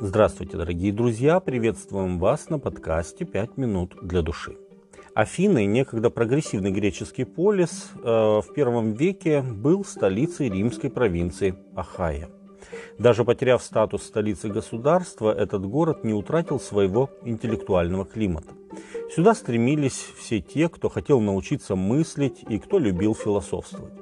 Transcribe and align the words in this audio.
Здравствуйте, 0.00 0.56
дорогие 0.56 0.92
друзья! 0.92 1.40
Приветствуем 1.40 2.20
вас 2.20 2.48
на 2.50 2.60
подкасте 2.60 3.24
«Пять 3.24 3.56
минут 3.56 3.96
для 4.00 4.22
души». 4.22 4.56
Афины, 5.12 5.66
некогда 5.66 6.08
прогрессивный 6.08 6.70
греческий 6.70 7.24
полис, 7.24 7.90
э, 7.96 8.06
в 8.06 8.44
первом 8.54 8.92
веке 8.92 9.42
был 9.42 9.84
столицей 9.84 10.50
римской 10.50 10.88
провинции 10.88 11.56
Ахая. 11.74 12.28
Даже 12.96 13.24
потеряв 13.24 13.60
статус 13.60 14.04
столицы 14.04 14.48
государства, 14.48 15.34
этот 15.34 15.66
город 15.66 16.04
не 16.04 16.14
утратил 16.14 16.60
своего 16.60 17.10
интеллектуального 17.24 18.04
климата. 18.04 18.54
Сюда 19.12 19.34
стремились 19.34 20.06
все 20.16 20.40
те, 20.40 20.68
кто 20.68 20.88
хотел 20.88 21.20
научиться 21.20 21.74
мыслить 21.74 22.44
и 22.48 22.60
кто 22.60 22.78
любил 22.78 23.16
философствовать. 23.16 23.92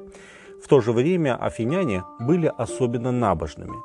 В 0.67 0.69
то 0.69 0.80
же 0.80 0.91
время 0.91 1.37
афиняне 1.37 2.03
были 2.19 2.53
особенно 2.59 3.12
набожными. 3.12 3.77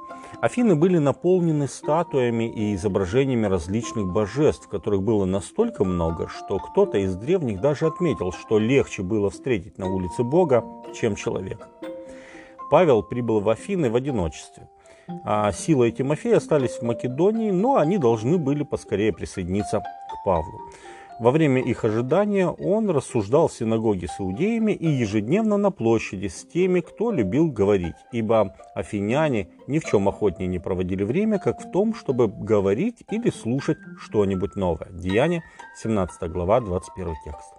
Афины 0.41 0.75
были 0.75 0.97
наполнены 0.97 1.67
статуями 1.67 2.51
и 2.51 2.73
изображениями 2.73 3.45
различных 3.45 4.07
божеств, 4.07 4.67
которых 4.67 5.03
было 5.03 5.25
настолько 5.25 5.83
много, 5.83 6.27
что 6.27 6.57
кто-то 6.57 6.97
из 6.97 7.15
древних 7.15 7.61
даже 7.61 7.85
отметил, 7.85 8.31
что 8.31 8.57
легче 8.57 9.03
было 9.03 9.29
встретить 9.29 9.77
на 9.77 9.93
улице 9.93 10.23
Бога, 10.23 10.65
чем 10.99 11.15
человека. 11.15 11.67
Павел 12.71 13.03
прибыл 13.03 13.41
в 13.41 13.49
Афины 13.49 13.91
в 13.91 13.95
одиночестве. 13.95 14.67
А 15.23 15.51
Сила 15.51 15.83
и 15.83 15.91
Тимофей 15.91 16.35
остались 16.35 16.79
в 16.79 16.81
Македонии, 16.81 17.51
но 17.51 17.75
они 17.75 17.99
должны 17.99 18.39
были 18.39 18.63
поскорее 18.63 19.13
присоединиться 19.13 19.81
к 19.81 20.25
Павлу. 20.25 20.59
Во 21.19 21.31
время 21.31 21.61
их 21.61 21.85
ожидания 21.85 22.47
он 22.47 22.89
рассуждал 22.89 23.47
в 23.47 23.53
синагоге 23.53 24.07
с 24.07 24.19
иудеями 24.19 24.71
и 24.71 24.87
ежедневно 24.87 25.57
на 25.57 25.71
площади 25.71 26.27
с 26.27 26.45
теми, 26.45 26.79
кто 26.79 27.11
любил 27.11 27.51
говорить, 27.51 27.95
ибо 28.11 28.55
афиняне 28.73 29.49
ни 29.67 29.79
в 29.79 29.85
чем 29.85 30.07
охотнее 30.09 30.47
не 30.47 30.59
проводили 30.59 31.03
время, 31.03 31.39
как 31.39 31.61
в 31.61 31.71
том, 31.71 31.93
чтобы 31.93 32.27
говорить 32.27 33.03
или 33.11 33.29
слушать 33.29 33.77
что-нибудь 33.99 34.55
новое. 34.55 34.89
Деяние, 34.91 35.43
17 35.81 36.29
глава, 36.31 36.59
21 36.61 37.15
текст. 37.23 37.53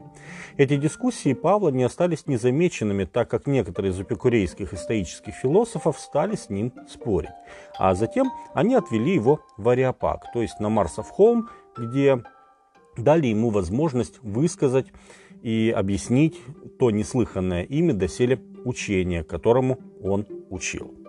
Эти 0.56 0.77
дискуссии 0.77 1.33
Павла 1.33 1.69
не 1.69 1.84
остались 1.84 2.27
незамеченными, 2.27 3.05
так 3.05 3.31
как 3.31 3.47
некоторые 3.47 3.92
из 3.92 4.00
эпикурейских 4.00 4.72
исторических 4.75 5.34
философов 5.34 5.98
стали 5.98 6.37
с 6.37 6.50
ним 6.50 6.72
спорить. 6.89 7.31
А 7.78 7.94
затем 7.94 8.31
они 8.55 8.75
отвели 8.75 9.14
его 9.14 9.41
в 9.56 9.69
Ариапак, 9.69 10.33
то 10.33 10.42
есть 10.42 10.61
на 10.61 10.69
Марсов 10.69 11.09
холм, 11.09 11.48
где 11.77 12.22
дали 12.97 13.27
ему 13.29 13.51
возможность 13.51 14.19
высказать 14.23 14.87
и 15.43 15.73
объяснить 15.75 16.41
то 16.79 16.91
неслыханное 16.91 17.62
ими 17.65 17.93
доселе 17.93 18.41
учение, 18.65 19.25
которому 19.25 19.79
он 20.03 20.27
учил. 20.51 21.02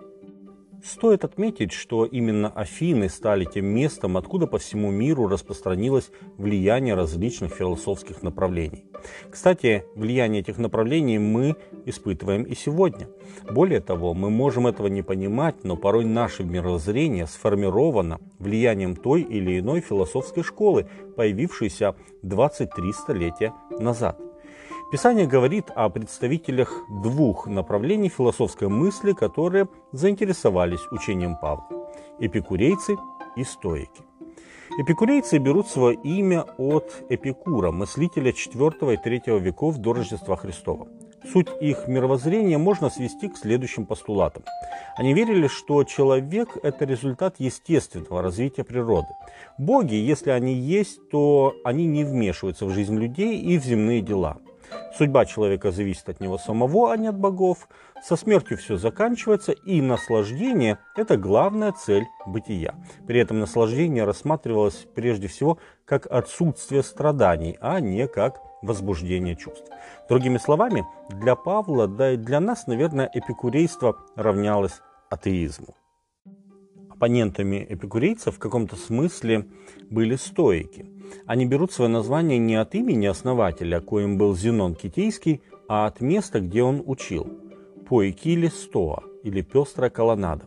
Стоит 0.84 1.24
отметить, 1.24 1.72
что 1.72 2.04
именно 2.04 2.50
Афины 2.50 3.08
стали 3.08 3.46
тем 3.46 3.64
местом, 3.64 4.18
откуда 4.18 4.46
по 4.46 4.58
всему 4.58 4.90
миру 4.90 5.28
распространилось 5.28 6.10
влияние 6.36 6.94
различных 6.94 7.54
философских 7.54 8.22
направлений. 8.22 8.84
Кстати, 9.30 9.86
влияние 9.94 10.42
этих 10.42 10.58
направлений 10.58 11.18
мы 11.18 11.56
испытываем 11.86 12.42
и 12.42 12.54
сегодня. 12.54 13.08
Более 13.50 13.80
того, 13.80 14.12
мы 14.12 14.28
можем 14.28 14.66
этого 14.66 14.88
не 14.88 15.00
понимать, 15.00 15.64
но 15.64 15.78
порой 15.78 16.04
наше 16.04 16.44
мировоззрение 16.44 17.26
сформировано 17.26 18.20
влиянием 18.38 18.94
той 18.94 19.22
или 19.22 19.60
иной 19.60 19.80
философской 19.80 20.42
школы, 20.42 20.86
появившейся 21.16 21.96
23 22.20 22.92
столетия 22.92 23.54
назад. 23.70 24.20
Писание 24.90 25.26
говорит 25.26 25.70
о 25.74 25.88
представителях 25.88 26.84
двух 26.88 27.46
направлений 27.46 28.08
философской 28.08 28.68
мысли, 28.68 29.12
которые 29.12 29.66
заинтересовались 29.92 30.80
учением 30.90 31.36
Павла– 31.36 31.66
эпикурейцы 32.20 32.96
и 33.34 33.44
стоики. 33.44 34.02
Эпикурейцы 34.78 35.38
берут 35.38 35.68
свое 35.68 35.98
имя 36.04 36.44
от 36.58 37.02
Эпикура, 37.08 37.72
мыслителя 37.72 38.30
IV 38.30 38.94
и 38.94 39.08
III 39.08 39.40
веков 39.40 39.78
до 39.78 39.94
Рождества 39.94 40.36
Христова. 40.36 40.86
Суть 41.32 41.48
их 41.60 41.88
мировоззрения 41.88 42.58
можно 42.58 42.90
свести 42.90 43.28
к 43.28 43.38
следующим 43.38 43.86
постулатам. 43.86 44.44
Они 44.96 45.14
верили, 45.14 45.46
что 45.46 45.82
человек– 45.84 46.58
это 46.62 46.84
результат 46.84 47.36
естественного 47.38 48.22
развития 48.22 48.62
природы. 48.62 49.08
Боги, 49.58 49.94
если 49.94 50.30
они 50.30 50.54
есть, 50.54 51.08
то 51.10 51.54
они 51.64 51.86
не 51.86 52.04
вмешиваются 52.04 52.66
в 52.66 52.70
жизнь 52.70 52.96
людей 52.96 53.40
и 53.40 53.58
в 53.58 53.64
земные 53.64 54.02
дела– 54.02 54.36
Судьба 54.96 55.24
человека 55.24 55.70
зависит 55.72 56.08
от 56.08 56.20
него 56.20 56.38
самого, 56.38 56.92
а 56.92 56.96
не 56.96 57.08
от 57.08 57.18
богов. 57.18 57.68
Со 58.02 58.16
смертью 58.16 58.58
все 58.58 58.76
заканчивается, 58.76 59.52
и 59.52 59.80
наслаждение– 59.80 60.78
это 60.96 61.16
главная 61.16 61.72
цель 61.72 62.06
бытия. 62.26 62.74
При 63.06 63.18
этом 63.18 63.40
наслаждение 63.40 64.04
рассматривалось 64.04 64.86
прежде 64.94 65.26
всего 65.26 65.58
как 65.84 66.06
отсутствие 66.06 66.82
страданий, 66.82 67.56
а 67.60 67.80
не 67.80 68.06
как 68.06 68.40
возбуждение 68.62 69.36
чувств. 69.36 69.70
Другими 70.08 70.38
словами, 70.38 70.86
для 71.10 71.34
Павла, 71.34 71.88
да 71.88 72.12
и 72.12 72.16
для 72.16 72.40
нас, 72.40 72.66
наверное, 72.66 73.10
эпикурейство 73.12 73.96
равнялось 74.16 74.80
атеизму. 75.10 75.74
Оппонентами 76.94 77.66
эпикурейцев 77.68 78.36
в 78.36 78.38
каком-то 78.38 78.76
смысле 78.76 79.46
были 79.90 80.16
стоики– 80.16 80.86
они 81.26 81.46
берут 81.46 81.72
свое 81.72 81.90
название 81.90 82.38
не 82.38 82.56
от 82.56 82.74
имени 82.74 83.06
основателя, 83.06 83.80
коим 83.80 84.18
был 84.18 84.34
Зенон 84.36 84.74
Китейский, 84.74 85.42
а 85.68 85.86
от 85.86 86.00
места, 86.00 86.40
где 86.40 86.62
он 86.62 86.82
учил– 86.84 87.26
Поикили 87.88 88.48
Стоа 88.48 89.02
или 89.22 89.42
Пестрая 89.42 89.90
колоннада. 89.90 90.46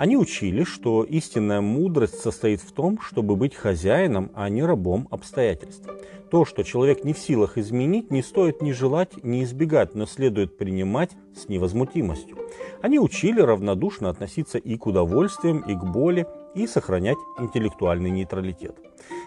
Они 0.00 0.16
учили, 0.16 0.64
что 0.64 1.04
истинная 1.04 1.60
мудрость 1.60 2.20
состоит 2.20 2.62
в 2.62 2.72
том, 2.72 2.98
чтобы 3.02 3.36
быть 3.36 3.54
хозяином, 3.54 4.30
а 4.34 4.48
не 4.48 4.62
рабом 4.62 5.06
обстоятельств. 5.10 5.86
То, 6.30 6.46
что 6.46 6.62
человек 6.62 7.04
не 7.04 7.12
в 7.12 7.18
силах 7.18 7.58
изменить, 7.58 8.10
не 8.10 8.22
стоит 8.22 8.62
ни 8.62 8.72
желать, 8.72 9.22
ни 9.22 9.44
избегать, 9.44 9.94
но 9.94 10.06
следует 10.06 10.56
принимать 10.56 11.10
с 11.36 11.50
невозмутимостью. 11.50 12.38
Они 12.80 12.98
учили 12.98 13.42
равнодушно 13.42 14.08
относиться 14.08 14.56
и 14.56 14.78
к 14.78 14.86
удовольствиям, 14.86 15.58
и 15.68 15.74
к 15.74 15.84
боли, 15.84 16.26
и 16.54 16.66
сохранять 16.66 17.18
интеллектуальный 17.38 18.10
нейтралитет. 18.10 18.76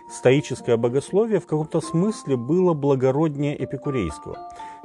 Стоическое 0.09 0.77
богословие 0.77 1.39
в 1.39 1.47
каком-то 1.47 1.81
смысле 1.81 2.37
было 2.37 2.73
благороднее 2.73 3.61
эпикурейского. 3.63 4.37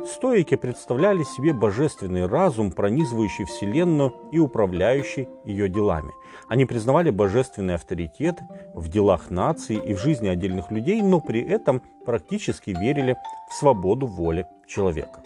Стоики 0.04 0.54
представляли 0.56 1.25
себе 1.25 1.53
божественный 1.53 2.26
разум, 2.26 2.71
пронизывающий 2.71 3.44
Вселенную 3.44 4.15
и 4.32 4.38
управляющий 4.38 5.28
ее 5.44 5.69
делами. 5.69 6.12
Они 6.49 6.65
признавали 6.65 7.10
божественный 7.10 7.75
авторитет 7.75 8.38
в 8.75 8.88
делах 8.88 9.31
нации 9.31 9.76
и 9.76 9.94
в 9.94 9.99
жизни 9.99 10.28
отдельных 10.28 10.70
людей, 10.70 11.03
но 11.03 11.20
при 11.20 11.43
этом 11.43 11.82
практически 12.06 12.70
верили 12.70 13.16
в 13.50 13.55
свободу 13.55 14.06
воли 14.06 14.47
человека. 14.66 15.22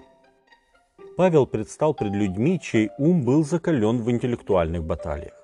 Павел 1.16 1.46
предстал 1.46 1.92
пред 1.92 2.12
людьми, 2.12 2.58
чей 2.58 2.90
ум 2.98 3.22
был 3.22 3.44
закален 3.44 4.00
в 4.00 4.10
интеллектуальных 4.10 4.82
баталиях. 4.82 5.41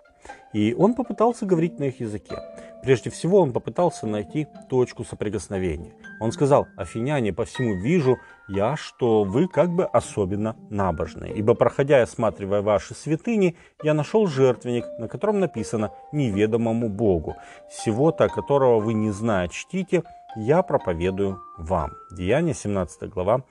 И 0.53 0.75
он 0.75 0.95
попытался 0.95 1.47
говорить 1.47 1.79
на 1.79 1.85
их 1.85 2.01
языке. 2.01 2.37
Прежде 2.83 3.11
всего 3.11 3.41
он 3.41 3.53
попытался 3.53 4.07
найти 4.07 4.47
точку 4.69 5.05
соприкосновения. 5.05 5.93
Он 6.21 6.33
сказал, 6.33 6.69
афиняне, 6.77 7.33
по 7.33 7.45
всему 7.45 7.75
вижу 7.75 8.19
я, 8.49 8.77
что 8.77 9.25
вы 9.25 9.49
как 9.49 9.71
бы 9.71 9.85
особенно 9.85 10.57
набожные, 10.71 11.35
ибо 11.35 11.55
проходя 11.55 11.99
и 11.99 12.03
осматривая 12.03 12.63
ваши 12.63 12.95
святыни, 12.95 13.57
я 13.83 13.95
нашел 13.95 14.27
жертвенник, 14.27 14.85
на 14.99 15.09
котором 15.09 15.41
написано 15.41 15.93
«неведомому 16.13 16.89
Богу». 16.89 17.37
Всего-то, 17.71 18.29
которого 18.29 18.81
вы 18.81 18.95
не 18.95 19.11
зная 19.11 19.49
чтите, 19.49 20.03
я 20.37 20.63
проповедую 20.63 21.41
вам. 21.59 21.93
Деяние 22.11 22.55
17 22.55 23.11
глава 23.11 23.43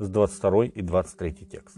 с 0.00 0.08
22 0.08 0.64
и 0.66 0.82
23 0.82 1.32
текст. 1.50 1.76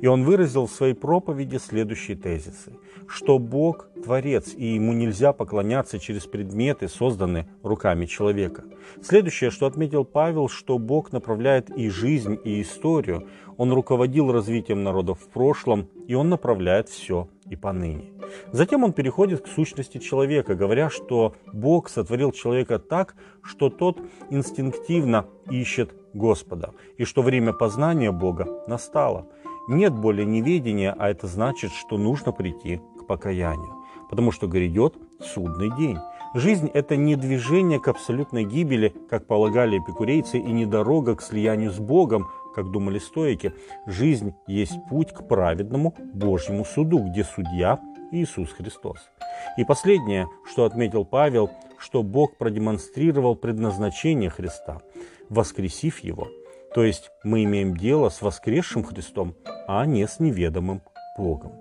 И 0.00 0.06
он 0.06 0.24
выразил 0.24 0.66
в 0.66 0.72
своей 0.72 0.94
проповеди 0.94 1.56
следующие 1.56 2.16
тезисы, 2.16 2.72
что 3.06 3.38
Бог– 3.38 3.88
Творец, 4.04 4.54
и 4.54 4.74
Ему 4.74 4.92
нельзя 4.92 5.32
поклоняться 5.32 5.98
через 5.98 6.26
предметы, 6.26 6.88
созданные 6.88 7.48
руками 7.62 8.06
человека. 8.06 8.64
Следующее, 9.02 9.50
что 9.50 9.66
отметил 9.66 10.04
Павел, 10.04 10.48
что 10.48 10.78
Бог 10.78 11.12
направляет 11.12 11.70
и 11.70 11.88
жизнь, 11.88 12.38
и 12.44 12.60
историю. 12.60 13.28
Он 13.56 13.72
руководил 13.72 14.32
развитием 14.32 14.82
народов 14.82 15.20
в 15.20 15.28
прошлом, 15.28 15.88
и 16.08 16.14
Он 16.14 16.28
направляет 16.28 16.88
все 16.88 17.28
и 17.48 17.56
поныне. 17.56 18.12
Затем 18.52 18.84
он 18.84 18.92
переходит 18.92 19.42
к 19.42 19.48
сущности 19.48 19.98
человека, 19.98 20.54
говоря, 20.54 20.88
что 20.88 21.34
Бог 21.52 21.88
сотворил 21.88 22.32
человека 22.32 22.78
так, 22.78 23.16
что 23.42 23.70
тот 23.70 23.98
инстинктивно 24.30 25.26
ищет 25.50 25.92
Господа, 26.14 26.72
и 26.98 27.04
что 27.04 27.22
время 27.22 27.52
познания 27.52 28.10
Бога 28.12 28.64
настало. 28.66 29.26
Нет 29.68 29.92
более 29.92 30.26
неведения, 30.26 30.94
а 30.98 31.08
это 31.08 31.26
значит, 31.26 31.72
что 31.72 31.96
нужно 31.96 32.32
прийти 32.32 32.80
к 32.98 33.06
покаянию, 33.06 33.74
потому 34.08 34.32
что 34.32 34.46
грядет 34.46 34.94
судный 35.20 35.70
день. 35.76 35.98
Жизнь– 36.34 36.70
это 36.74 36.96
не 36.96 37.16
движение 37.16 37.80
к 37.80 37.88
абсолютной 37.88 38.44
гибели, 38.44 38.94
как 39.08 39.26
полагали 39.26 39.78
эпикурейцы, 39.78 40.38
и 40.38 40.52
не 40.52 40.64
дорога 40.64 41.16
к 41.16 41.22
слиянию 41.22 41.72
с 41.72 41.78
Богом, 41.78 42.28
как 42.54 42.70
думали 42.70 42.98
стоики. 42.98 43.52
Жизнь 43.86 44.34
есть 44.46 44.78
путь 44.88 45.12
к 45.12 45.26
праведному 45.26 45.94
Божьему 46.14 46.64
суду, 46.64 46.98
где 46.98 47.24
судья 47.24 47.80
Иисус 48.12 48.52
Христос. 48.52 49.10
И 49.56 49.64
последнее, 49.64 50.28
что 50.44 50.64
отметил 50.64 51.04
Павел, 51.04 51.50
что 51.80 52.02
Бог 52.02 52.36
продемонстрировал 52.36 53.36
предназначение 53.36 54.28
Христа, 54.28 54.82
воскресив 55.30 56.00
Его. 56.00 56.28
То 56.74 56.84
есть 56.84 57.10
мы 57.24 57.44
имеем 57.44 57.76
дело 57.76 58.10
с 58.10 58.20
воскресшим 58.20 58.84
Христом, 58.84 59.34
а 59.66 59.86
не 59.86 60.06
с 60.06 60.20
неведомым 60.20 60.82
Богом. 61.16 61.52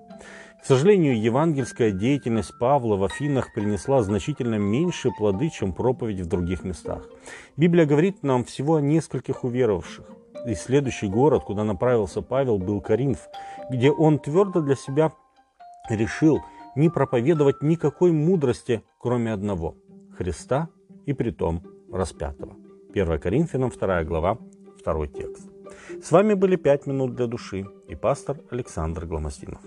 К 0.62 0.66
сожалению, 0.66 1.20
евангельская 1.20 1.92
деятельность 1.92 2.52
Павла 2.60 2.98
в 2.98 3.04
Афинах 3.06 3.54
принесла 3.54 4.04
значительно 4.04 4.56
меньшие 4.56 5.14
плоды, 5.18 5.50
чем 5.50 5.72
проповедь 5.72 6.20
в 6.20 6.28
других 6.28 6.66
местах. 6.66 7.08
Библия 7.56 7.86
говорит 7.86 8.22
нам 8.22 8.44
всего 8.44 8.76
о 8.76 8.82
нескольких 8.82 9.46
уверовавших. 9.46 10.06
И 10.46 10.54
следующий 10.54 11.08
город, 11.08 11.44
куда 11.46 11.64
направился 11.64 12.22
Павел, 12.22 12.58
был 12.60 12.82
Коринф, 12.82 13.30
где 13.72 13.90
он 13.90 14.20
твердо 14.20 14.62
для 14.62 14.76
себя 14.76 15.14
решил 15.90 16.42
не 16.76 16.90
проповедовать 16.90 17.62
никакой 17.62 18.12
мудрости, 18.12 18.84
кроме 19.00 19.32
одного– 19.32 19.76
Христа 20.20 20.68
и 21.06 21.14
притом 21.14 21.64
распятого. 21.94 22.58
1 22.94 23.20
Коринфянам 23.20 23.70
2 23.70 24.04
глава, 24.04 24.38
2 24.84 25.08
текст. 25.08 25.50
С 26.04 26.12
вами 26.12 26.34
были 26.34 26.58
«Пять 26.58 26.88
минут 26.88 27.16
для 27.16 27.26
души» 27.28 27.66
и 27.88 27.96
пастор 27.96 28.38
Александр 28.52 29.06
Гломоздинов. 29.06 29.62